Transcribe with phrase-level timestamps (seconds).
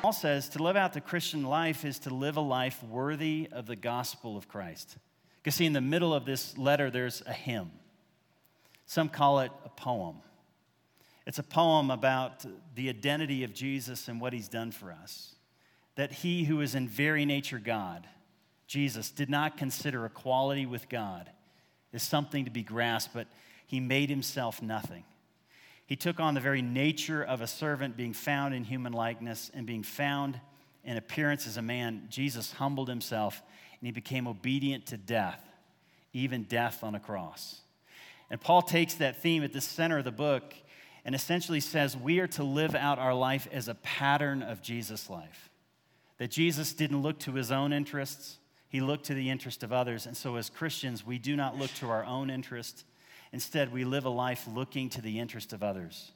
[0.00, 3.66] Paul says to live out the Christian life is to live a life worthy of
[3.66, 4.96] the gospel of Christ.
[5.36, 7.70] Because, see, in the middle of this letter, there's a hymn.
[8.86, 10.16] Some call it a poem.
[11.26, 15.34] It's a poem about the identity of Jesus and what he's done for us.
[15.96, 18.08] That he who is in very nature God,
[18.66, 21.28] Jesus, did not consider equality with God
[21.92, 23.26] as something to be grasped, but
[23.66, 25.04] he made himself nothing.
[25.90, 29.66] He took on the very nature of a servant, being found in human likeness and
[29.66, 30.38] being found
[30.84, 32.06] in appearance as a man.
[32.08, 33.42] Jesus humbled himself
[33.80, 35.44] and he became obedient to death,
[36.12, 37.62] even death on a cross.
[38.30, 40.54] And Paul takes that theme at the center of the book
[41.04, 45.10] and essentially says we are to live out our life as a pattern of Jesus'
[45.10, 45.50] life.
[46.18, 50.06] That Jesus didn't look to his own interests, he looked to the interest of others.
[50.06, 52.84] And so, as Christians, we do not look to our own interest.
[53.32, 56.12] Instead, we live a life looking to the interest of others.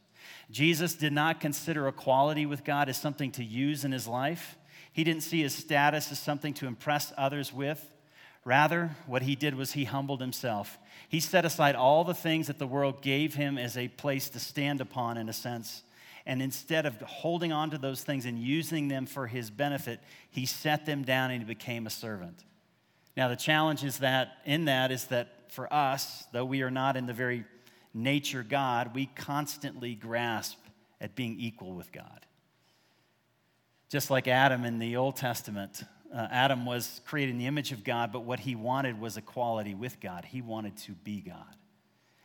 [0.50, 4.56] Jesus did not consider equality with God as something to use in his life.
[4.92, 7.90] He didn't see his status as something to impress others with.
[8.44, 10.78] Rather, what he did was he humbled himself.
[11.08, 14.38] He set aside all the things that the world gave him as a place to
[14.38, 15.82] stand upon, in a sense.
[16.26, 20.00] And instead of holding on to those things and using them for his benefit,
[20.30, 22.44] he set them down and he became a servant.
[23.16, 26.96] Now, the challenge is that in that is that for us, though we are not
[26.96, 27.44] in the very
[27.94, 30.58] nature God, we constantly grasp
[31.00, 32.26] at being equal with God.
[33.88, 37.84] Just like Adam in the Old Testament, uh, Adam was created in the image of
[37.84, 40.24] God, but what he wanted was equality with God.
[40.24, 41.56] He wanted to be God.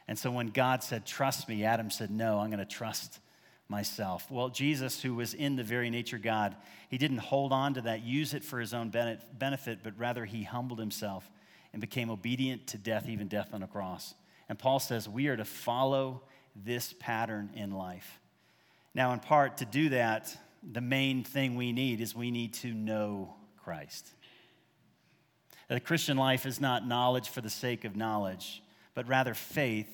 [0.07, 3.19] And so when God said, Trust me, Adam said, No, I'm going to trust
[3.67, 4.30] myself.
[4.31, 6.55] Well, Jesus, who was in the very nature God,
[6.89, 10.41] he didn't hold on to that, use it for his own benefit, but rather he
[10.41, 11.30] humbled himself
[11.73, 14.16] and became obedient to death, even death on a cross.
[14.48, 16.23] And Paul says we are to follow
[16.56, 18.20] this pattern in life.
[18.94, 22.73] Now, in part, to do that, the main thing we need is we need to
[22.73, 24.09] know Christ.
[25.67, 28.64] The Christian life is not knowledge for the sake of knowledge,
[28.95, 29.88] but rather faith.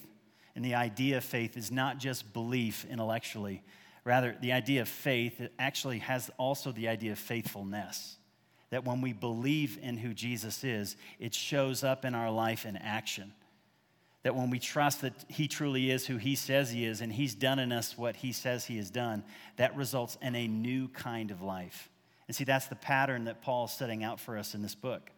[0.55, 3.61] And the idea of faith is not just belief intellectually.
[4.05, 8.15] Rather, the idea of faith actually has also the idea of faithfulness.
[8.71, 12.77] That when we believe in who Jesus is, it shows up in our life in
[12.77, 13.33] action.
[14.23, 17.35] That when we trust that He truly is who He says He is and He's
[17.35, 19.23] done in us what He says He has done,
[19.57, 21.89] that results in a new kind of life.
[22.27, 25.11] And see, that's the pattern that Paul is setting out for us in this book.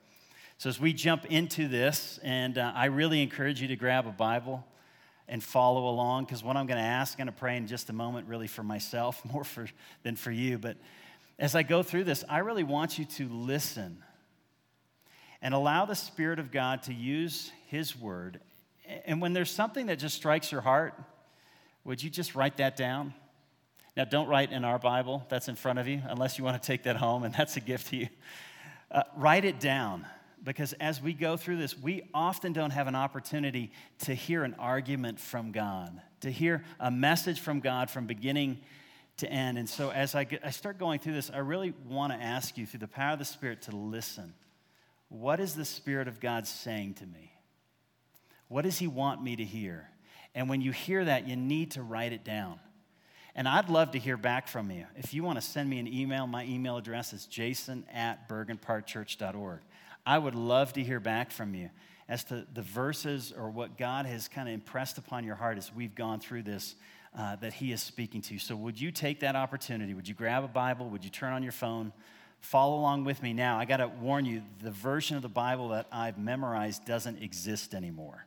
[0.58, 4.12] So, as we jump into this, and uh, I really encourage you to grab a
[4.12, 4.66] Bible
[5.28, 7.90] and follow along, because what I'm going to ask, I'm going to pray in just
[7.90, 9.68] a moment, really for myself more for,
[10.04, 10.58] than for you.
[10.58, 10.78] But
[11.40, 14.04] as I go through this, I really want you to listen
[15.42, 18.40] and allow the Spirit of God to use His word.
[19.06, 20.96] And when there's something that just strikes your heart,
[21.84, 23.14] would you just write that down?
[23.96, 26.66] Now, don't write in our Bible that's in front of you, unless you want to
[26.66, 28.08] take that home, and that's a gift to you.
[28.92, 30.06] Uh, write it down,
[30.44, 34.56] because as we go through this, we often don't have an opportunity to hear an
[34.60, 38.60] argument from God, to hear a message from God from beginning
[39.18, 39.58] to end.
[39.58, 42.58] And so, as I, get, I start going through this, I really want to ask
[42.58, 44.34] you, through the power of the Spirit, to listen.
[45.10, 47.32] What is the Spirit of God saying to me?
[48.48, 49.90] What does He want me to hear?
[50.36, 52.60] And when you hear that, you need to write it down.
[53.36, 54.86] And I'd love to hear back from you.
[54.96, 59.60] If you want to send me an email, my email address is jason at bergenparkchurch.org.
[60.06, 61.70] I would love to hear back from you
[62.10, 65.74] as to the verses or what God has kind of impressed upon your heart as
[65.74, 66.76] we've gone through this
[67.18, 68.40] uh, that He is speaking to.
[68.40, 69.94] So, would you take that opportunity?
[69.94, 70.90] Would you grab a Bible?
[70.90, 71.92] Would you turn on your phone?
[72.40, 73.58] Follow along with me now.
[73.58, 77.74] I got to warn you the version of the Bible that I've memorized doesn't exist
[77.74, 78.26] anymore.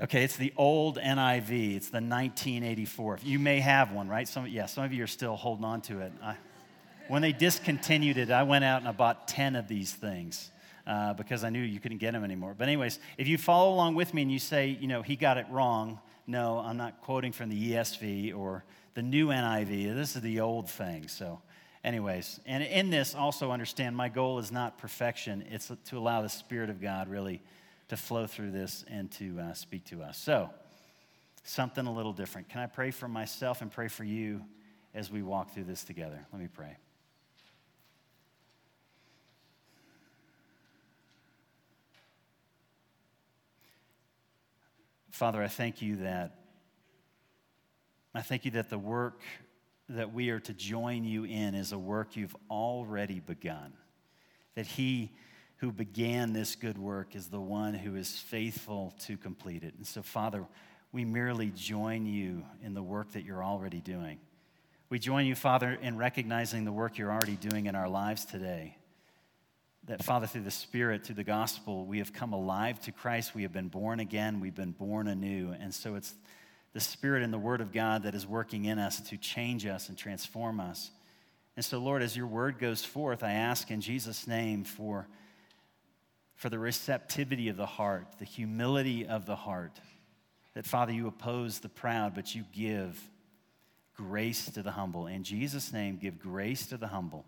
[0.00, 1.76] Okay, it's the old NIV.
[1.76, 3.20] It's the 1984.
[3.22, 4.28] You may have one, right?
[4.28, 6.12] Some, yeah, some of you are still holding on to it.
[6.22, 6.36] I,
[7.08, 10.50] when they discontinued it, I went out and I bought 10 of these things
[10.86, 12.54] uh, because I knew you couldn't get them anymore.
[12.56, 15.38] But, anyways, if you follow along with me and you say, you know, he got
[15.38, 18.64] it wrong, no, I'm not quoting from the ESV or
[18.94, 19.94] the new NIV.
[19.94, 21.08] This is the old thing.
[21.08, 21.40] So,
[21.84, 26.28] anyways, and in this, also understand my goal is not perfection, it's to allow the
[26.28, 27.42] Spirit of God really
[27.88, 30.18] to flow through this and to uh, speak to us.
[30.18, 30.50] So,
[31.44, 32.48] something a little different.
[32.48, 34.42] Can I pray for myself and pray for you
[34.94, 36.26] as we walk through this together?
[36.32, 36.76] Let me pray.
[45.16, 46.34] Father, I thank you that
[48.14, 49.22] I thank you that the work
[49.88, 53.72] that we are to join you in is a work you've already begun.
[54.56, 55.10] That he
[55.56, 59.72] who began this good work is the one who is faithful to complete it.
[59.78, 60.44] And so, Father,
[60.92, 64.18] we merely join you in the work that you're already doing.
[64.90, 68.75] We join you, Father, in recognizing the work you're already doing in our lives today.
[69.86, 73.34] That, Father, through the Spirit, through the gospel, we have come alive to Christ.
[73.34, 74.40] We have been born again.
[74.40, 75.54] We've been born anew.
[75.60, 76.14] And so it's
[76.72, 79.88] the Spirit and the Word of God that is working in us to change us
[79.88, 80.90] and transform us.
[81.56, 85.08] And so, Lord, as your word goes forth, I ask in Jesus' name for,
[86.34, 89.80] for the receptivity of the heart, the humility of the heart.
[90.54, 93.00] That, Father, you oppose the proud, but you give
[93.94, 95.06] grace to the humble.
[95.06, 97.24] In Jesus' name, give grace to the humble.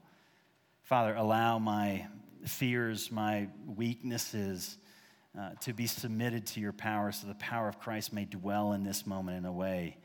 [0.82, 2.06] Father, allow my
[2.46, 4.76] fears, my weaknesses
[5.38, 8.82] uh, to be submitted to your power so the power of Christ may dwell in
[8.82, 9.96] this moment in a way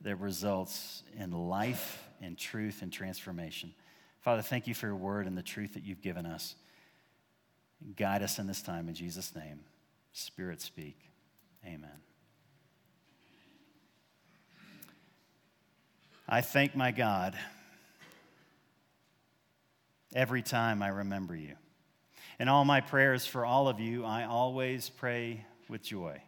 [0.00, 3.72] that results in life and truth and transformation.
[4.20, 6.54] Father, thank you for your word and the truth that you've given us.
[7.96, 9.60] Guide us in this time in Jesus' name.
[10.12, 10.96] Spirit, speak.
[11.64, 11.90] Amen.
[16.28, 17.36] I thank my God
[20.14, 21.54] every time I remember you.
[22.42, 26.20] In all my prayers for all of you, I always pray with joy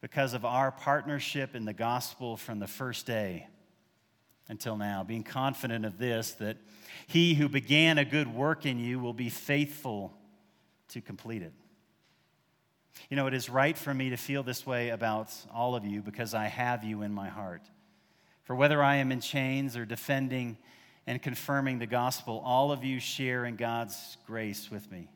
[0.00, 3.46] because of our partnership in the gospel from the first day
[4.48, 6.56] until now, being confident of this, that
[7.06, 10.12] he who began a good work in you will be faithful
[10.88, 11.52] to complete it.
[13.08, 16.02] You know, it is right for me to feel this way about all of you
[16.02, 17.62] because I have you in my heart.
[18.42, 20.58] For whether I am in chains or defending
[21.06, 25.08] and confirming the gospel, all of you share in God's grace with me.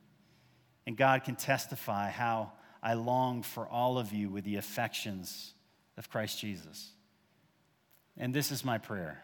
[0.87, 2.53] And God can testify how
[2.83, 5.53] I long for all of you with the affections
[5.97, 6.91] of Christ Jesus.
[8.17, 9.23] And this is my prayer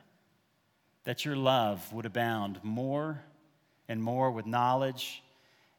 [1.05, 3.23] that your love would abound more
[3.89, 5.23] and more with knowledge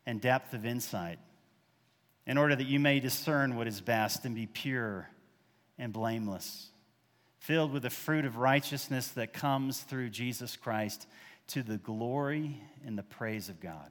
[0.06, 1.20] and depth of insight,
[2.26, 5.10] in order that you may discern what is best and be pure
[5.78, 6.70] and blameless,
[7.48, 11.08] filled with the fruit of righteousness that comes through Jesus Christ
[11.48, 13.90] to the glory and the praise of God.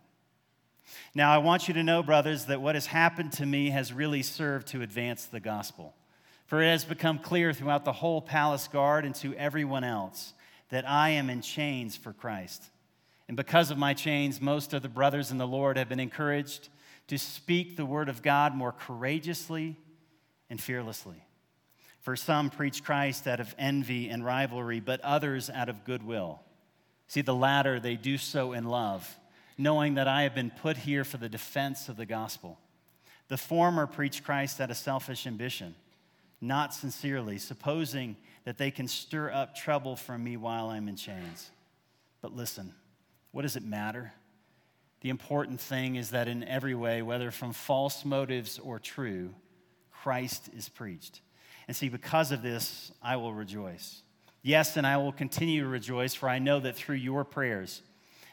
[1.14, 4.20] Now, I want you to know, brothers, that what has happened to me has really
[4.20, 5.94] served to advance the gospel.
[6.44, 10.34] For it has become clear throughout the whole palace guard and to everyone else
[10.68, 12.62] that I am in chains for Christ.
[13.26, 16.68] And because of my chains, most of the brothers in the Lord have been encouraged
[17.08, 19.76] to speak the word of God more courageously
[20.50, 21.22] and fearlessly.
[22.06, 26.40] For some preach Christ out of envy and rivalry, but others out of goodwill.
[27.08, 29.12] See, the latter, they do so in love,
[29.58, 32.60] knowing that I have been put here for the defense of the gospel.
[33.26, 35.74] The former preach Christ out of selfish ambition
[36.40, 41.50] not sincerely, supposing that they can stir up trouble from me while I'm in chains.
[42.22, 42.72] But listen,
[43.32, 44.12] what does it matter?
[45.00, 49.34] The important thing is that in every way, whether from false motives or true,
[49.90, 51.20] Christ is preached.
[51.68, 54.02] And see, because of this, I will rejoice.
[54.42, 57.82] Yes, and I will continue to rejoice, for I know that through your prayers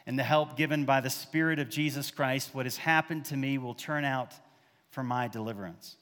[0.06, 3.57] and the help given by the Spirit of Jesus Christ, what has happened to me
[3.57, 4.33] will turn out
[4.91, 5.95] for my deliverance.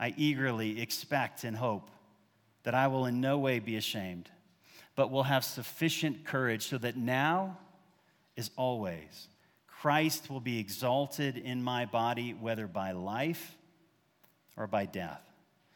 [0.00, 1.90] I eagerly expect and hope
[2.62, 4.30] that I will in no way be ashamed,
[4.96, 7.58] but will have sufficient courage so that now,
[8.38, 9.28] as always,
[9.66, 13.56] Christ will be exalted in my body, whether by life
[14.56, 15.20] or by death.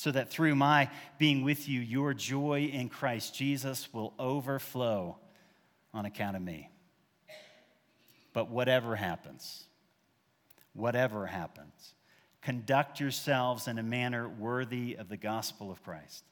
[0.00, 0.88] so that through my
[1.18, 5.18] being with you, your joy in Christ Jesus will overflow
[5.92, 6.70] on account of me.
[8.32, 9.66] But whatever happens,
[10.72, 11.92] whatever happens.
[12.40, 16.24] Conduct yourselves in a manner worthy of the gospel of Christ,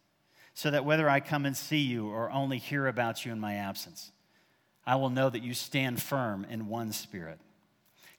[0.55, 3.57] so that whether I come and see you or only hear about you in my
[3.57, 4.13] absence,
[4.87, 7.39] I will know that you stand firm in one spirit,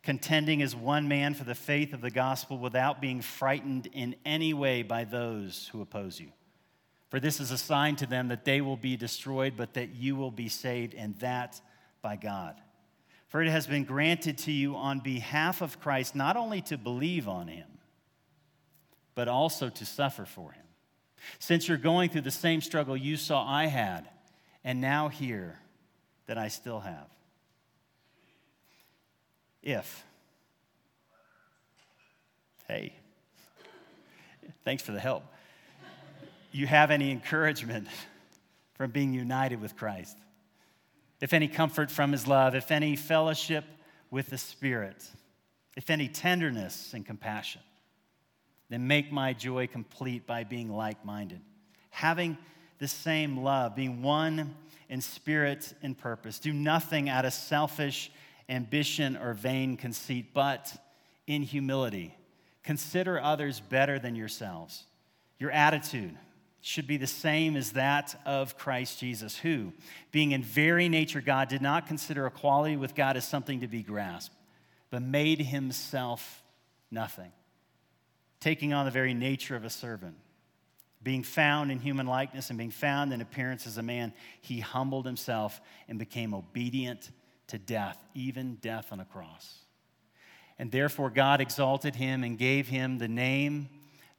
[0.01, 4.53] contending as one man for the faith of the gospel without being frightened in any
[4.53, 6.31] way by those who oppose you.
[7.09, 10.15] For this is a sign to them that they will be destroyed, but that you
[10.15, 11.59] will be saved, and that
[12.01, 12.61] by God.
[13.27, 17.27] For it has been granted to you on behalf of Christ not only to believe
[17.27, 17.67] on him,
[19.15, 20.63] but also to suffer for him.
[21.39, 24.07] Since you're going through the same struggle you saw I had,
[24.63, 25.59] and now hear
[26.27, 27.07] that I still have.
[29.61, 30.05] If,
[32.67, 32.93] hey,
[34.63, 35.23] thanks for the help.
[36.51, 37.87] You have any encouragement
[38.73, 40.17] from being united with Christ
[41.21, 43.65] if any comfort from his love, if any fellowship
[44.09, 45.03] with the Spirit,
[45.75, 47.61] if any tenderness and compassion,
[48.69, 51.41] then make my joy complete by being like minded,
[51.89, 52.37] having
[52.77, 54.55] the same love, being one
[54.87, 56.39] in spirit and purpose.
[56.39, 58.11] Do nothing out of selfish
[58.49, 60.75] ambition or vain conceit, but
[61.27, 62.15] in humility.
[62.63, 64.83] Consider others better than yourselves.
[65.37, 66.17] Your attitude
[66.61, 69.71] should be the same as that of Christ Jesus, who,
[70.11, 73.81] being in very nature God, did not consider equality with God as something to be
[73.81, 74.35] grasped,
[74.89, 76.43] but made himself
[76.91, 77.31] nothing,
[78.41, 80.15] taking on the very nature of a servant.
[81.01, 85.05] Being found in human likeness and being found in appearance as a man, he humbled
[85.05, 87.09] himself and became obedient
[87.49, 89.59] to death, even death on a cross.
[90.57, 93.69] And therefore, God exalted him and gave him the name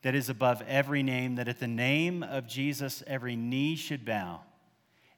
[0.03, 4.41] that is above every name, that at the name of Jesus every knee should bow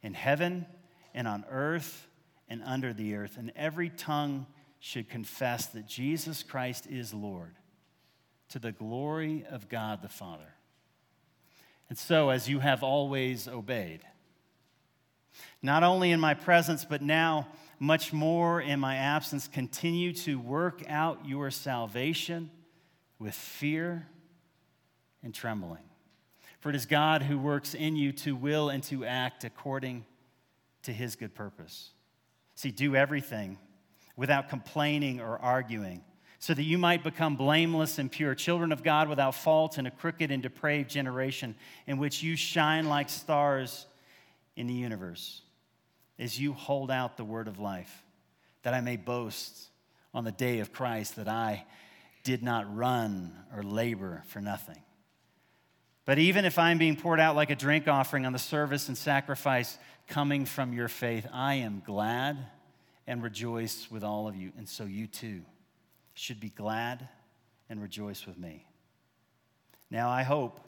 [0.02, 0.66] in heaven
[1.14, 2.08] and on earth
[2.48, 4.46] and under the earth, and every tongue
[4.80, 7.54] should confess that Jesus Christ is Lord
[8.48, 10.54] to the glory of God the Father.
[11.88, 14.00] And so, as you have always obeyed,
[15.62, 17.46] not only in my presence, but now
[17.82, 22.48] much more in my absence, continue to work out your salvation
[23.18, 24.06] with fear
[25.24, 25.82] and trembling.
[26.60, 30.04] For it is God who works in you to will and to act according
[30.84, 31.90] to his good purpose.
[32.54, 33.58] See, do everything
[34.14, 36.04] without complaining or arguing,
[36.38, 39.90] so that you might become blameless and pure, children of God without fault in a
[39.90, 41.56] crooked and depraved generation
[41.88, 43.86] in which you shine like stars
[44.54, 45.41] in the universe
[46.22, 48.04] as you hold out the word of life,
[48.62, 49.70] that I may boast
[50.14, 51.64] on the day of Christ that I
[52.22, 54.78] did not run or labor for nothing.
[56.04, 58.96] But even if I'm being poured out like a drink offering on the service and
[58.96, 59.76] sacrifice
[60.06, 62.38] coming from your faith, I am glad
[63.08, 64.52] and rejoice with all of you.
[64.56, 65.42] And so you too
[66.14, 67.08] should be glad
[67.68, 68.64] and rejoice with me.
[69.90, 70.60] Now I hope,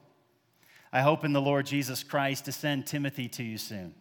[0.92, 3.94] I hope in the Lord Jesus Christ to send Timothy to you soon,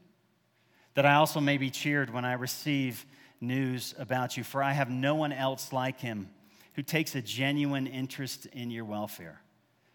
[0.93, 3.05] that I also may be cheered when I receive
[3.41, 6.29] news about you, for I have no one else like him
[6.73, 9.41] who takes a genuine interest in your welfare.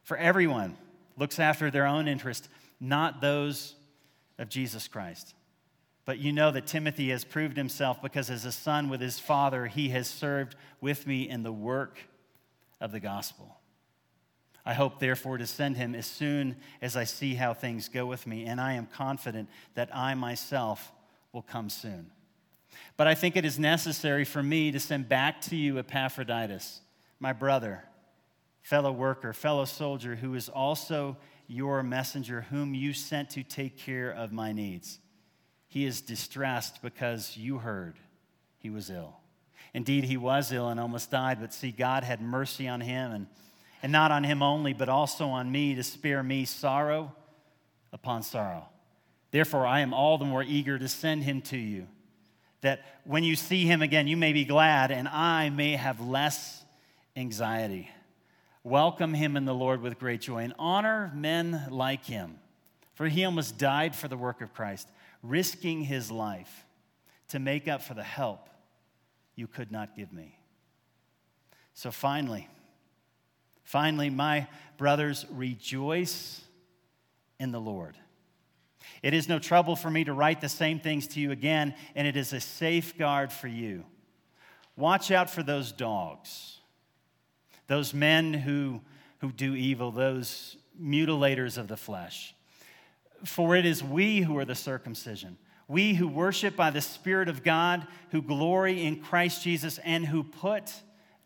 [0.02, 0.76] For everyone,
[1.16, 2.48] looks after their own interest,
[2.80, 3.74] not those
[4.38, 5.34] of Jesus Christ.
[6.04, 9.66] But you know that Timothy has proved himself because as a son with his father,
[9.66, 11.98] he has served with me in the work
[12.80, 13.57] of the gospel.
[14.68, 18.26] I hope, therefore, to send him as soon as I see how things go with
[18.26, 20.92] me, and I am confident that I myself
[21.32, 22.10] will come soon.
[22.98, 26.82] But I think it is necessary for me to send back to you Epaphroditus,
[27.18, 27.82] my brother
[28.60, 34.10] fellow worker, fellow soldier, who is also your messenger, whom you sent to take care
[34.10, 34.98] of my needs.
[35.68, 37.98] He is distressed because you heard
[38.58, 39.16] he was ill.
[39.72, 43.26] Indeed, he was ill and almost died, but see, God had mercy on him, and,
[43.82, 47.14] and not on him only, but also on me to spare me sorrow
[47.92, 48.68] upon sorrow.
[49.30, 51.86] Therefore, I am all the more eager to send him to you,
[52.60, 56.64] that when you see him again, you may be glad, and I may have less
[57.16, 57.90] anxiety.
[58.64, 62.38] Welcome him in the Lord with great joy and honor men like him.
[62.94, 64.88] For he almost died for the work of Christ,
[65.22, 66.66] risking his life
[67.28, 68.48] to make up for the help
[69.36, 70.36] you could not give me.
[71.74, 72.48] So finally,
[73.68, 74.46] finally, my
[74.78, 76.40] brothers, rejoice
[77.38, 77.96] in the Lord.
[79.02, 82.08] It is no trouble for me to write the same things to you again, and
[82.08, 83.84] it is a safeguard for you.
[84.74, 86.54] Watch out for those dogs
[87.66, 88.80] those men who,
[89.18, 92.34] who do evil, those mutilators of the flesh.
[93.26, 97.44] For it is we who are the circumcision, we who worship by the Spirit of
[97.44, 100.72] God, who glory in Christ Jesus, and who put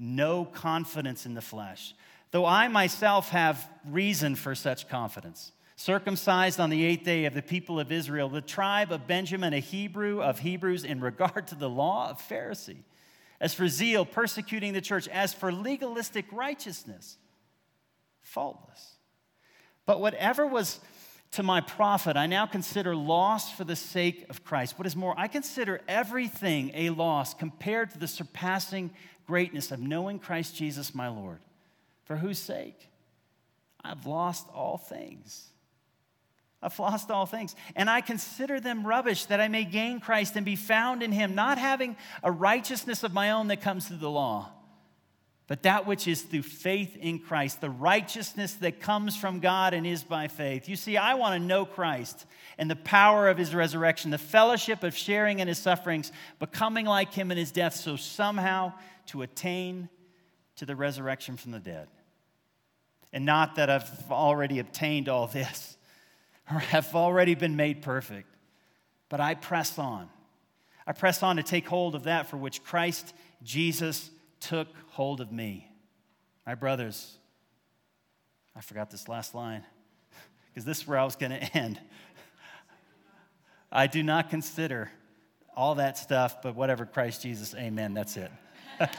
[0.00, 1.94] no confidence in the flesh.
[2.32, 5.52] Though I myself have reason for such confidence.
[5.76, 9.58] Circumcised on the eighth day of the people of Israel, the tribe of Benjamin, a
[9.58, 12.82] Hebrew of Hebrews, in regard to the law of Pharisee
[13.42, 17.18] as for zeal, persecuting the church, as for legalistic righteousness,
[18.22, 18.94] faultless.
[19.84, 20.78] But whatever was
[21.32, 24.78] to my profit, I now consider loss for the sake of Christ.
[24.78, 28.92] What is more, I consider everything a loss compared to the surpassing
[29.26, 31.40] greatness of knowing Christ Jesus my Lord,
[32.04, 32.88] for whose sake
[33.84, 35.52] I've lost all things
[36.62, 37.56] I've lost all things.
[37.74, 41.34] And I consider them rubbish that I may gain Christ and be found in him,
[41.34, 44.50] not having a righteousness of my own that comes through the law,
[45.48, 49.84] but that which is through faith in Christ, the righteousness that comes from God and
[49.84, 50.68] is by faith.
[50.68, 52.26] You see, I want to know Christ
[52.58, 57.12] and the power of his resurrection, the fellowship of sharing in his sufferings, becoming like
[57.12, 58.72] him in his death, so somehow
[59.06, 59.88] to attain
[60.56, 61.88] to the resurrection from the dead.
[63.12, 65.76] And not that I've already obtained all this
[66.50, 68.28] or have already been made perfect,
[69.08, 70.08] but I press on.
[70.86, 75.30] I press on to take hold of that for which Christ Jesus took hold of
[75.30, 75.68] me.
[76.46, 77.16] My brothers,
[78.56, 79.64] I forgot this last line
[80.48, 81.78] because this is where I was going to end.
[83.70, 84.90] I do not consider
[85.56, 88.30] all that stuff, but whatever Christ Jesus, amen, that's it.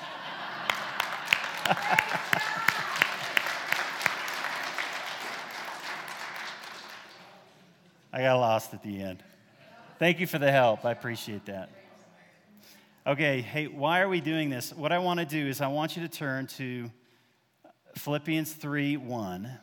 [8.12, 9.24] I got lost at the end.
[10.00, 10.86] Thank you for the help.
[10.86, 11.70] I appreciate that.
[13.05, 14.72] Okay, hey, why are we doing this?
[14.74, 16.91] What I want to do is I want you to turn to
[17.96, 19.60] Philippians 3 1.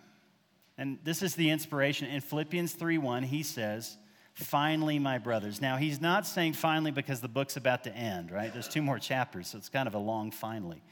[0.78, 2.09] And this is the inspiration.
[2.09, 3.97] In Philippians 3 1, he says,
[4.35, 5.61] Finally, my brothers.
[5.61, 8.52] Now, he's not saying finally because the book's about to end, right?
[8.52, 10.83] There's two more chapters, so it's kind of a long finally.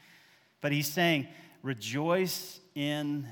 [0.61, 1.27] But he's saying,
[1.61, 3.27] Rejoice in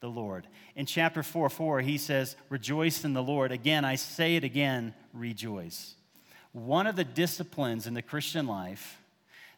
[0.00, 0.46] the Lord.
[0.74, 3.52] In chapter 4 4, he says, Rejoice in the Lord.
[3.52, 5.94] Again, I say it again, rejoice.
[6.52, 8.98] One of the disciplines in the Christian life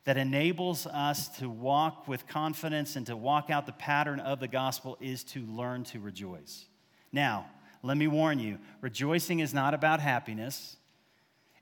[0.05, 4.49] that enables us to walk with confidence and to walk out the pattern of the
[4.49, 6.67] gospel is to learn to rejoice.
[7.11, 7.47] Now,
[7.83, 10.77] let me warn you rejoicing is not about happiness,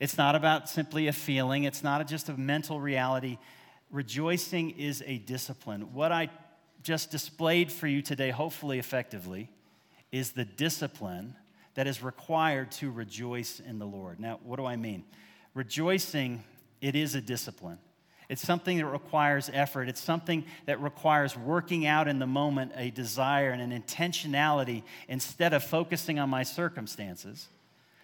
[0.00, 3.38] it's not about simply a feeling, it's not just a mental reality.
[3.92, 5.92] Rejoicing is a discipline.
[5.92, 6.30] What I
[6.82, 9.50] just displayed for you today, hopefully effectively,
[10.10, 11.36] is the discipline
[11.74, 14.18] that is required to rejoice in the Lord.
[14.18, 15.04] Now, what do I mean?
[15.54, 16.42] Rejoicing,
[16.80, 17.78] it is a discipline.
[18.28, 19.90] It's something that requires effort.
[19.90, 25.52] It's something that requires working out in the moment a desire and an intentionality instead
[25.52, 27.48] of focusing on my circumstances,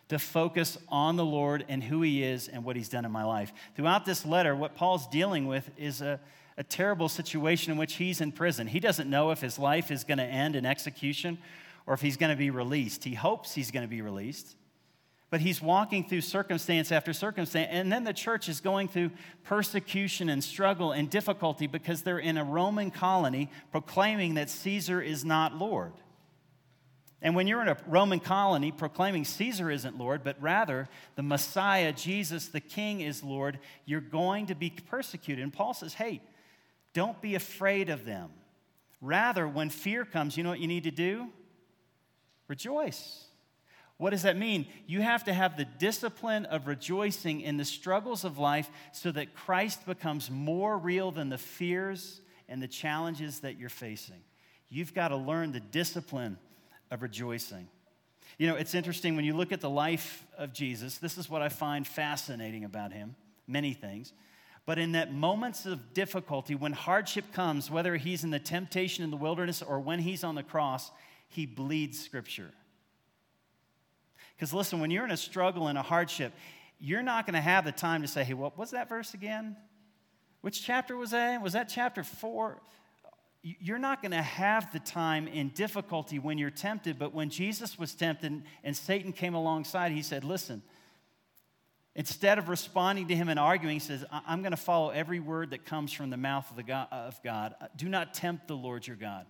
[0.08, 3.24] to focus on the Lord and who He is and what He's done in my
[3.24, 3.52] life.
[3.76, 6.20] Throughout this letter, what Paul's dealing with is a,
[6.56, 8.66] a terrible situation in which he's in prison.
[8.66, 11.38] He doesn't know if his life is going to end in execution
[11.86, 13.04] or if he's going to be released.
[13.04, 14.56] He hopes he's going to be released.
[15.30, 17.68] But he's walking through circumstance after circumstance.
[17.70, 19.10] And then the church is going through
[19.44, 25.24] persecution and struggle and difficulty because they're in a Roman colony proclaiming that Caesar is
[25.24, 25.92] not Lord.
[27.20, 31.92] And when you're in a Roman colony proclaiming Caesar isn't Lord, but rather the Messiah,
[31.92, 35.42] Jesus, the King, is Lord, you're going to be persecuted.
[35.42, 36.20] And Paul says, hey,
[36.92, 38.30] don't be afraid of them.
[39.00, 41.28] Rather, when fear comes, you know what you need to do?
[42.46, 43.24] Rejoice.
[43.96, 44.66] What does that mean?
[44.86, 49.34] You have to have the discipline of rejoicing in the struggles of life so that
[49.34, 54.22] Christ becomes more real than the fears and the challenges that you're facing.
[54.68, 56.38] You've got to learn the discipline
[56.90, 57.68] of rejoicing.
[58.38, 61.42] You know, it's interesting when you look at the life of Jesus, this is what
[61.42, 64.12] I find fascinating about him many things.
[64.66, 69.10] But in that moments of difficulty, when hardship comes, whether he's in the temptation in
[69.10, 70.90] the wilderness or when he's on the cross,
[71.28, 72.50] he bleeds scripture.
[74.36, 76.34] Because listen, when you're in a struggle and a hardship,
[76.78, 79.56] you're not going to have the time to say, hey, what was that verse again?
[80.42, 81.42] Which chapter was that?
[81.42, 82.60] Was that chapter four?
[83.60, 87.78] You're not going to have the time in difficulty when you're tempted, but when Jesus
[87.78, 90.62] was tempted and Satan came alongside, he said, listen,
[91.98, 95.50] Instead of responding to him and arguing, he says, I'm going to follow every word
[95.50, 96.48] that comes from the mouth
[96.92, 97.56] of, God.
[97.76, 99.26] Do not tempt the Lord your God.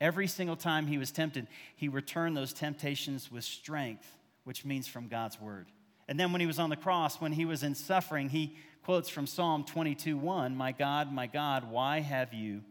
[0.00, 1.46] Every single time he was tempted,
[1.76, 5.68] he returned those temptations with strength, which means from God's word.
[6.08, 9.08] And then when he was on the cross, when he was in suffering, he quotes
[9.08, 12.62] from Psalm 22 1, My God, my God, why have you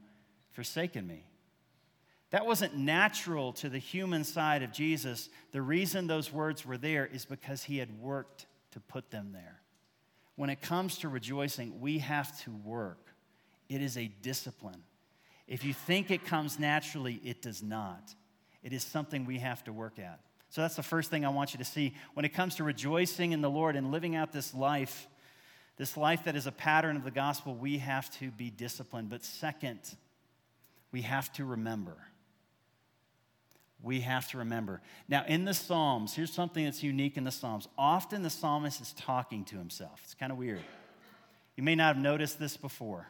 [0.59, 1.23] forsaken me?
[2.31, 5.29] That wasn't natural to the human side of Jesus.
[5.53, 9.61] The reason those words were there is because he had worked to put them there.
[10.35, 13.07] When it comes to rejoicing, we have to work.
[13.69, 14.83] It is a discipline.
[15.47, 18.13] If you think it comes naturally, it does not.
[18.61, 20.19] It is something we have to work at.
[20.49, 21.93] So that's the first thing I want you to see.
[22.15, 25.07] When it comes to rejoicing in the Lord and living out this life,
[25.77, 29.09] this life that is a pattern of the gospel, we have to be disciplined.
[29.09, 29.79] But second,
[30.91, 31.97] we have to remember
[33.81, 34.81] we have to remember.
[35.07, 37.67] Now, in the Psalms, here's something that's unique in the Psalms.
[37.77, 40.01] Often the psalmist is talking to himself.
[40.03, 40.61] It's kind of weird.
[41.55, 43.07] You may not have noticed this before,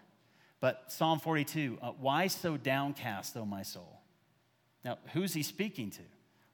[0.60, 4.02] but Psalm 42 uh, Why so downcast, O my soul?
[4.86, 6.02] Now, who's he speaking to?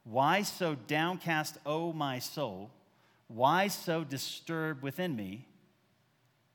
[0.04, 2.72] Why so downcast, O my soul?
[3.28, 5.48] Why so disturbed within me?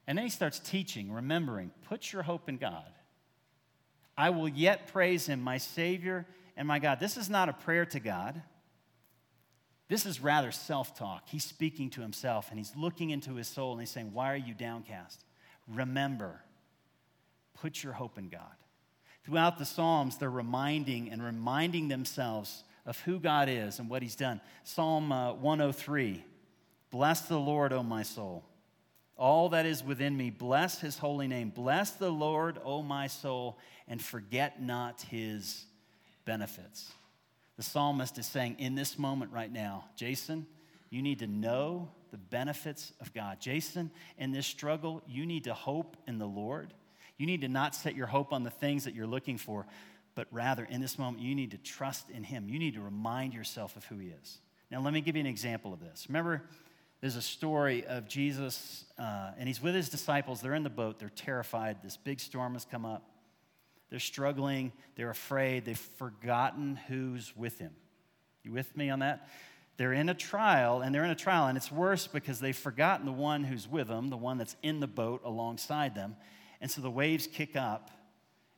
[0.07, 2.91] And then he starts teaching, remembering, put your hope in God.
[4.21, 7.01] I will yet praise him, my Savior and my God.
[7.01, 8.43] This is not a prayer to God.
[9.89, 11.31] This is rather self talk.
[11.31, 14.37] He's speaking to himself and he's looking into his soul and he's saying, Why are
[14.37, 15.25] you downcast?
[15.67, 16.43] Remember,
[17.63, 18.43] put your hope in God.
[19.25, 24.17] Throughout the Psalms, they're reminding and reminding themselves of who God is and what he's
[24.17, 24.43] done.
[24.65, 26.23] Psalm uh, 103
[26.91, 28.45] Bless the Lord, O my soul.
[29.21, 31.51] All that is within me, bless his holy name.
[31.51, 35.67] Bless the Lord, O my soul, and forget not his
[36.25, 36.91] benefits.
[37.59, 40.47] The psalmist is saying, in this moment right now, Jason,
[40.89, 43.41] you need to know the benefits of God.
[43.41, 46.73] Jason, in this struggle, you need to hope in the Lord.
[47.19, 49.67] You need to not set your hope on the things that you're looking for,
[50.15, 52.49] but rather in this moment, you need to trust in Him.
[52.49, 54.39] You need to remind yourself of who He is.
[54.71, 56.07] Now, let me give you an example of this.
[56.09, 56.43] Remember,
[57.01, 60.41] there's a story of Jesus, uh, and He's with His disciples.
[60.41, 61.79] They're in the boat, they're terrified.
[61.83, 63.11] This big storm has come up.
[63.89, 67.73] They're struggling, they're afraid, they've forgotten who's with Him.
[68.45, 69.29] You with me on that?
[69.77, 73.07] They're in a trial, and they're in a trial, and it's worse because they've forgotten
[73.07, 76.17] the one who's with them, the one that's in the boat alongside them.
[76.61, 77.91] And so the waves kick up,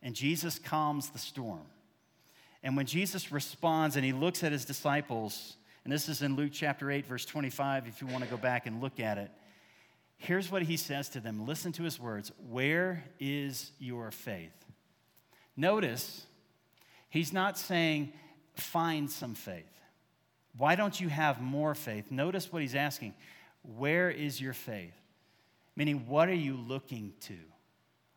[0.02, 1.66] and Jesus calms the storm.
[2.64, 6.52] And when Jesus responds and he looks at his disciples, and this is in Luke
[6.52, 9.30] chapter 8, verse 25, if you want to go back and look at it,
[10.16, 11.46] here's what he says to them.
[11.46, 14.52] Listen to his words Where is your faith?
[15.56, 16.24] Notice,
[17.08, 18.12] he's not saying,
[18.54, 19.64] Find some faith.
[20.58, 22.10] Why don't you have more faith?
[22.10, 23.14] Notice what he's asking.
[23.62, 24.94] Where is your faith?
[25.74, 27.36] Meaning, what are you looking to?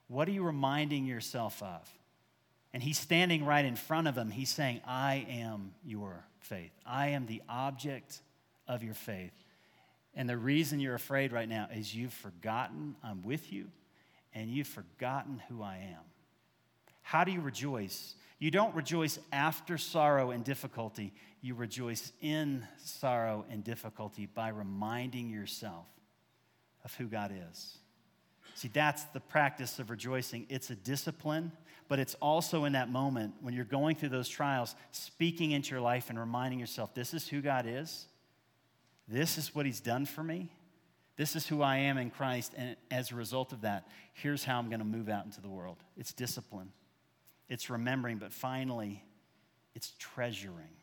[0.08, 1.90] What are you reminding yourself of?
[2.74, 4.30] And he's standing right in front of him.
[4.30, 6.72] He's saying, I am your faith.
[6.86, 8.22] I am the object
[8.68, 9.34] of your faith.
[10.14, 13.66] And the reason you're afraid right now is you've forgotten I'm with you
[14.34, 16.04] and you've forgotten who I am.
[17.02, 18.16] How do you rejoice?
[18.40, 21.14] You don't rejoice after sorrow and difficulty.
[21.42, 25.88] You rejoice in sorrow and difficulty by reminding yourself
[26.84, 27.78] of who God is.
[28.56, 30.46] See, that's the practice of rejoicing.
[30.50, 31.52] It's a discipline,
[31.88, 35.82] but it's also in that moment when you're going through those trials, speaking into your
[35.82, 38.08] life and reminding yourself this is who God is,
[39.08, 40.52] this is what He's done for me,
[41.16, 44.58] this is who I am in Christ, and as a result of that, here's how
[44.58, 45.78] I'm going to move out into the world.
[45.96, 46.72] It's discipline,
[47.50, 49.04] it's remembering, but finally,
[49.76, 50.76] it's treasuring.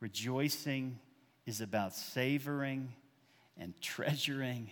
[0.00, 0.98] Rejoicing
[1.46, 2.92] is about savoring
[3.56, 4.70] and treasuring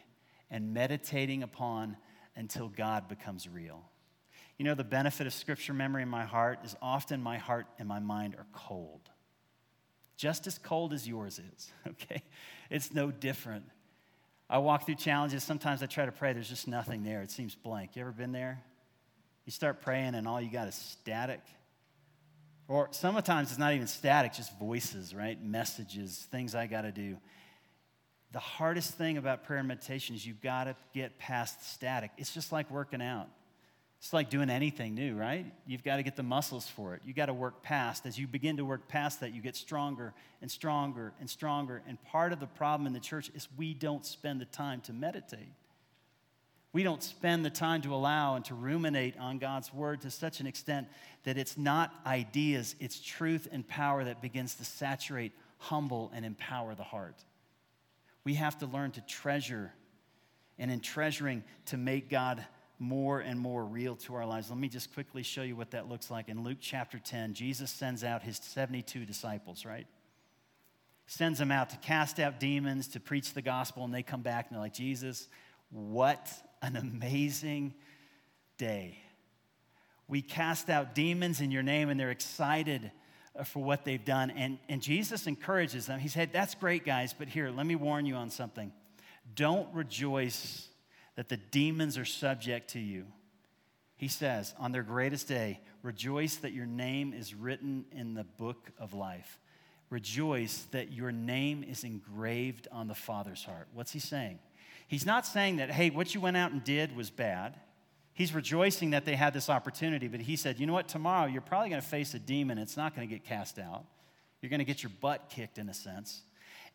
[0.50, 1.96] and meditating upon
[2.36, 3.84] until God becomes real.
[4.58, 7.88] You know, the benefit of scripture memory in my heart is often my heart and
[7.88, 9.10] my mind are cold.
[10.16, 12.22] Just as cold as yours is, okay?
[12.70, 13.64] It's no different.
[14.48, 15.42] I walk through challenges.
[15.42, 17.22] Sometimes I try to pray, there's just nothing there.
[17.22, 17.96] It seems blank.
[17.96, 18.62] You ever been there?
[19.44, 21.40] You start praying, and all you got is static.
[22.68, 25.42] Or sometimes it's not even static, just voices, right?
[25.42, 27.18] Messages, things I got to do
[28.34, 32.10] the hardest thing about prayer and meditation is you've got to get past static.
[32.18, 33.28] It's just like working out.
[34.04, 35.46] It's like doing anything new, right?
[35.66, 37.00] You've got to get the muscles for it.
[37.06, 38.04] You got to work past.
[38.04, 40.12] As you begin to work past that, you get stronger
[40.42, 41.80] and stronger and stronger.
[41.88, 44.92] And part of the problem in the church is we don't spend the time to
[44.92, 45.48] meditate.
[46.74, 50.38] We don't spend the time to allow and to ruminate on God's word to such
[50.38, 50.86] an extent
[51.22, 56.74] that it's not ideas, it's truth and power that begins to saturate, humble, and empower
[56.74, 57.24] the heart.
[58.22, 59.72] We have to learn to treasure,
[60.58, 62.44] and in treasuring, to make God
[62.78, 64.50] more and more real to our lives.
[64.50, 66.28] Let me just quickly show you what that looks like.
[66.28, 69.86] In Luke chapter 10, Jesus sends out his 72 disciples, right?
[71.06, 74.46] Sends them out to cast out demons, to preach the gospel, and they come back
[74.48, 75.28] and they're like, Jesus,
[75.70, 76.32] what
[76.62, 77.74] an amazing
[78.58, 78.98] day.
[80.08, 82.90] We cast out demons in your name, and they're excited
[83.44, 84.30] for what they've done.
[84.30, 85.98] And, and Jesus encourages them.
[85.98, 88.72] He said, That's great, guys, but here, let me warn you on something.
[89.34, 90.68] Don't rejoice
[91.16, 93.06] that the demons are subject to you.
[93.96, 98.70] He says, On their greatest day, rejoice that your name is written in the book
[98.78, 99.38] of life.
[99.90, 103.68] Rejoice that your name is engraved on the Father's heart.
[103.72, 104.38] What's he saying?
[104.88, 107.54] He's not saying that, hey, what you went out and did was bad.
[108.12, 110.88] He's rejoicing that they had this opportunity, but he said, You know what?
[110.88, 112.58] Tomorrow you're probably going to face a demon.
[112.58, 113.84] It's not going to get cast out.
[114.40, 116.22] You're going to get your butt kicked, in a sense,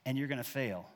[0.06, 0.88] and you're going to fail.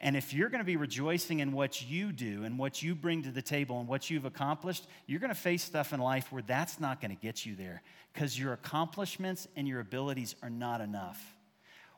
[0.00, 3.22] And if you're going to be rejoicing in what you do and what you bring
[3.22, 6.42] to the table and what you've accomplished, you're going to face stuff in life where
[6.42, 10.80] that's not going to get you there because your accomplishments and your abilities are not
[10.80, 11.22] enough.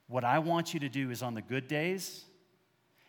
[0.08, 2.24] What I want you to do is on the good days,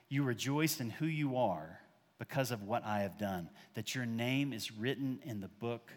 [0.09, 1.79] you rejoice in who you are
[2.17, 5.91] because of what I have done, that your name is written in the book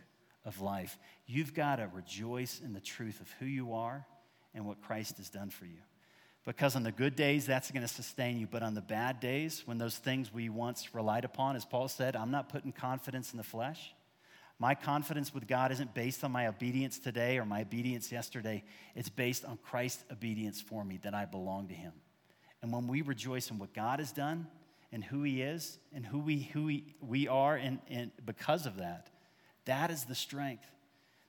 [0.45, 0.99] of life.
[1.27, 4.05] You've got to rejoice in the truth of who you are
[4.55, 5.79] and what Christ has done for you.
[6.47, 8.47] Because on the good days, that's going to sustain you.
[8.47, 12.17] But on the bad days, when those things we once relied upon, as Paul said,
[12.17, 13.93] I'm not putting confidence in the flesh.
[14.59, 18.63] My confidence with God isn't based on my obedience today or my obedience yesterday.
[18.95, 21.93] It's based on Christ's obedience for me, that I belong to Him.
[22.63, 24.47] And when we rejoice in what God has done
[24.93, 28.77] and who He is and who we, who we, we are, and, and because of
[28.79, 29.09] that,
[29.65, 30.71] that is the strength.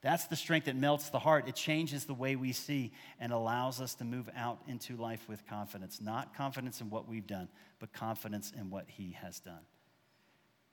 [0.02, 1.48] That's the strength that melts the heart.
[1.48, 5.46] It changes the way we see and allows us to move out into life with
[5.48, 6.02] confidence.
[6.02, 7.48] Not confidence in what we've done,
[7.80, 9.62] but confidence in what He has done.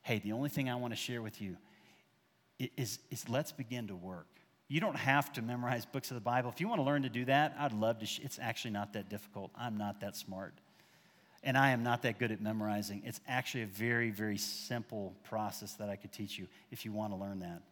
[0.01, 1.57] Hey, the only thing I want to share with you
[2.77, 4.27] is, is let's begin to work.
[4.67, 6.51] You don't have to memorize books of the Bible.
[6.51, 8.07] If you want to learn to do that, I'd love to.
[8.07, 9.51] Sh- it's actually not that difficult.
[9.57, 10.55] I'm not that smart.
[11.43, 13.03] And I am not that good at memorizing.
[13.05, 17.13] It's actually a very, very simple process that I could teach you if you want
[17.13, 17.63] to learn that.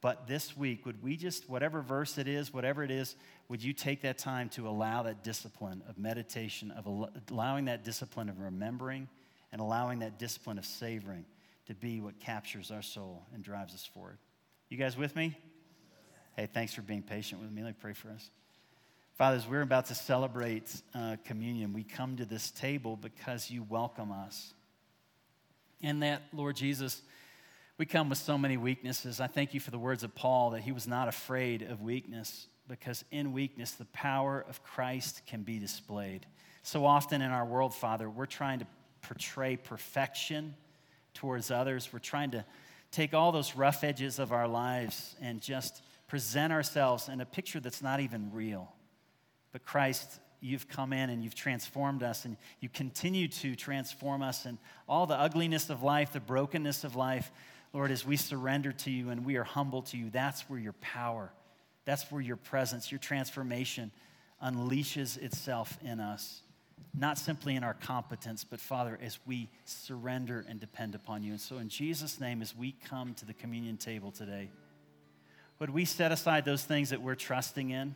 [0.00, 3.16] But this week, would we just, whatever verse it is, whatever it is,
[3.48, 8.28] would you take that time to allow that discipline of meditation, of allowing that discipline
[8.28, 9.08] of remembering,
[9.52, 11.24] and allowing that discipline of savoring
[11.66, 14.18] to be what captures our soul and drives us forward?
[14.68, 15.36] You guys with me?
[16.36, 17.62] Hey, thanks for being patient with me.
[17.62, 18.30] Let me pray for us.
[19.16, 23.64] Father, as we're about to celebrate uh, communion, we come to this table because you
[23.66, 24.52] welcome us.
[25.82, 27.00] And that, Lord Jesus,
[27.78, 29.20] we come with so many weaknesses.
[29.20, 32.46] I thank you for the words of Paul that he was not afraid of weakness
[32.68, 36.26] because in weakness, the power of Christ can be displayed.
[36.62, 38.66] So often in our world, Father, we're trying to
[39.02, 40.54] portray perfection
[41.14, 41.90] towards others.
[41.92, 42.44] We're trying to
[42.90, 47.60] take all those rough edges of our lives and just present ourselves in a picture
[47.60, 48.72] that's not even real.
[49.52, 54.44] But Christ, you've come in and you've transformed us, and you continue to transform us,
[54.44, 54.58] and
[54.88, 57.30] all the ugliness of life, the brokenness of life,
[57.76, 60.72] Lord, as we surrender to you and we are humble to you, that's where your
[60.80, 61.30] power,
[61.84, 63.90] that's where your presence, your transformation
[64.42, 66.40] unleashes itself in us.
[66.98, 71.32] Not simply in our competence, but Father, as we surrender and depend upon you.
[71.32, 74.48] And so, in Jesus' name, as we come to the communion table today,
[75.58, 77.94] would we set aside those things that we're trusting in?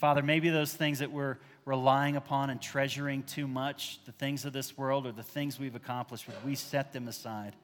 [0.00, 4.52] Father, maybe those things that we're relying upon and treasuring too much, the things of
[4.52, 7.54] this world or the things we've accomplished, would we set them aside?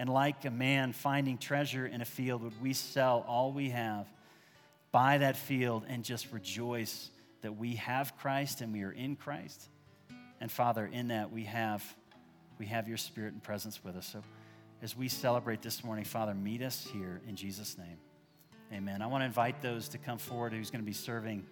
[0.00, 4.06] And like a man finding treasure in a field, would we sell all we have,
[4.92, 7.10] buy that field, and just rejoice
[7.42, 9.68] that we have Christ and we are in Christ?
[10.40, 11.84] And Father, in that we have,
[12.58, 14.06] we have your spirit and presence with us.
[14.06, 14.22] So
[14.80, 17.98] as we celebrate this morning, Father, meet us here in Jesus' name.
[18.72, 19.02] Amen.
[19.02, 21.44] I want to invite those to come forward who's going to be serving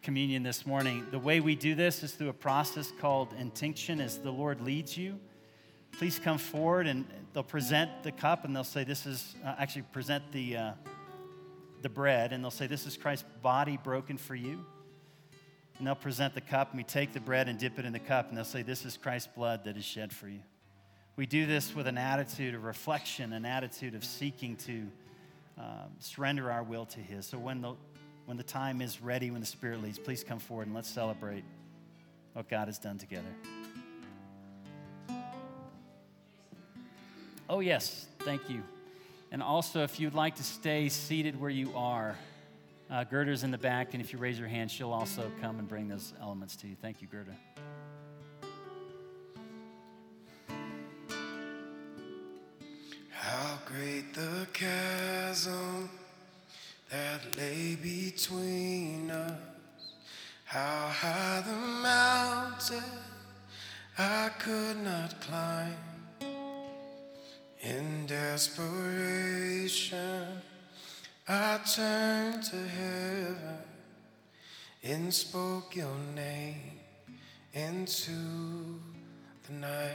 [0.00, 1.08] communion this morning.
[1.10, 4.96] The way we do this is through a process called intinction as the Lord leads
[4.96, 5.18] you.
[5.92, 9.82] Please come forward and they'll present the cup and they'll say, This is uh, actually
[9.82, 10.72] present the, uh,
[11.82, 14.64] the bread and they'll say, This is Christ's body broken for you.
[15.78, 17.98] And they'll present the cup and we take the bread and dip it in the
[17.98, 20.40] cup and they'll say, This is Christ's blood that is shed for you.
[21.16, 24.86] We do this with an attitude of reflection, an attitude of seeking to
[25.58, 27.26] um, surrender our will to His.
[27.26, 27.74] So when the,
[28.26, 31.42] when the time is ready, when the Spirit leads, please come forward and let's celebrate
[32.34, 33.34] what God has done together.
[37.50, 38.62] Oh, yes, thank you.
[39.32, 42.16] And also, if you'd like to stay seated where you are,
[42.90, 45.66] uh, Gerda's in the back, and if you raise your hand, she'll also come and
[45.66, 46.76] bring those elements to you.
[46.80, 47.32] Thank you, Gerda.
[53.10, 55.88] How great the chasm
[56.90, 59.40] that lay between us,
[60.44, 62.90] how high the mountain
[63.98, 65.87] I could not climb.
[67.68, 69.60] In desperation,
[71.28, 73.58] I turned to heaven
[74.82, 76.80] and spoke your name
[77.52, 78.80] into
[79.46, 79.92] the night.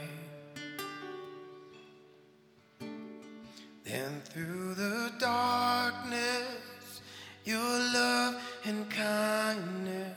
[3.82, 7.00] Then through the darkness,
[7.44, 10.16] your love and kindness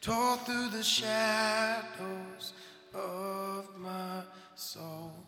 [0.00, 2.54] tore through the shadows
[2.94, 4.22] of my
[4.54, 5.25] soul.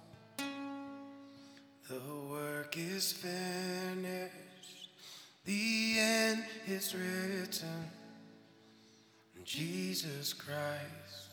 [1.88, 4.90] The work is finished,
[5.46, 7.90] the end is written.
[9.42, 11.32] Jesus Christ,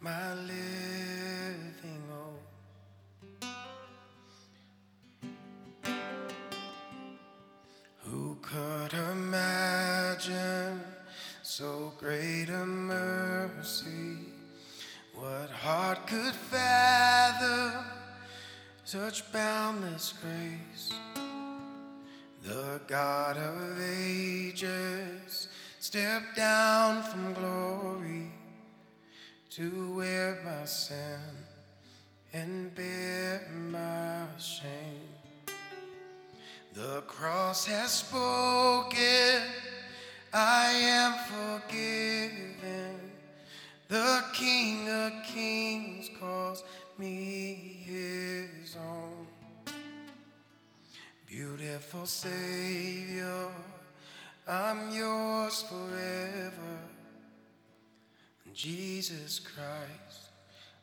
[0.00, 3.44] my living hope.
[8.04, 10.80] Who could imagine
[11.42, 14.16] so great a mercy?
[15.14, 17.84] What heart could fathom
[18.90, 19.30] touch
[19.90, 20.92] boundless grace.
[22.44, 25.48] The God of ages
[25.80, 27.49] stepped down from glory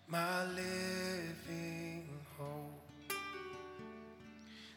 [0.10, 3.14] my living hope.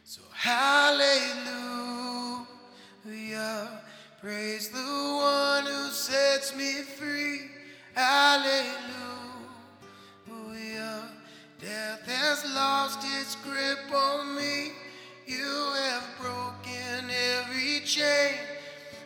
[0.03, 1.29] So hallelujah,
[4.19, 7.49] praise the one who sets me free.
[7.95, 8.73] Hallelujah,
[11.61, 14.73] death has lost its grip on me.
[15.25, 18.35] You have broken every chain.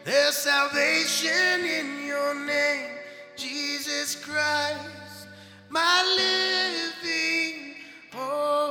[0.03, 2.89] There's salvation in your name,
[3.35, 5.04] Jesus Christ,
[5.69, 7.75] my living
[8.13, 8.64] hope.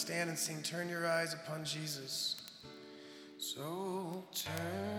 [0.00, 2.36] Stand and sing, Turn Your Eyes Upon Jesus.
[3.36, 4.89] So turn,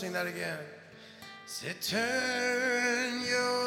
[0.00, 0.56] sing that again.
[1.44, 3.59] Say, turn your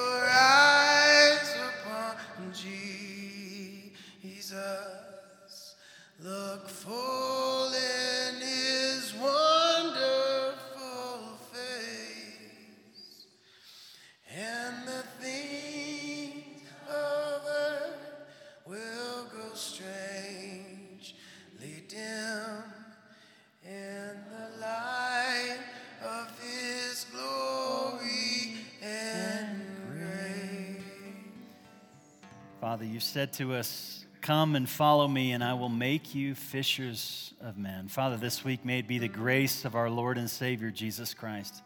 [33.24, 37.88] said to us, Come and follow me, and I will make you fishers of men.
[37.88, 41.64] Father, this week may it be the grace of our Lord and Savior Jesus Christ,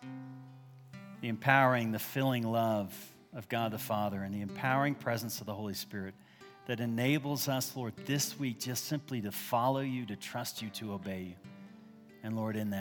[1.20, 2.96] the empowering, the filling love
[3.34, 6.13] of God the Father, and the empowering presence of the Holy Spirit
[6.67, 10.93] that enables us, Lord, this week just simply to follow you, to trust you, to
[10.93, 11.50] obey you.
[12.22, 12.76] And Lord, in that,